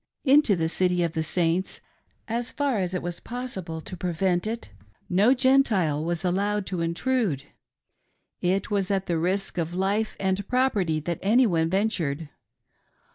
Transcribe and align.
Into 0.25 0.55
the 0.55 0.67
city 0.67 1.03
of 1.03 1.11
the 1.13 1.21
Saints, 1.21 1.79
as 2.27 2.49
far 2.49 2.79
as 2.79 2.95
was 2.99 3.19
possible 3.19 3.81
to, 3.81 3.95
prevent 3.95 4.47
it, 4.47 4.71
no 5.07 5.35
Gentile 5.35 6.03
was 6.03 6.25
allowed 6.25 6.65
to 6.65 6.81
intrude. 6.81 7.43
It 8.41 8.71
was 8.71 8.89
at 8.89 9.07
risk 9.07 9.59
of 9.59 9.75
life 9.75 10.17
and 10.19 10.47
property 10.47 10.99
that 11.01 11.19
any 11.21 11.45
one 11.45 11.69
ventured. 11.69 12.29